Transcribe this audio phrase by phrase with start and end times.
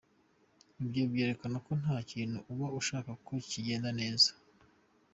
[0.83, 4.29] Ibyo byerekana ko nta kintu uba ushaka ko kigenda neza.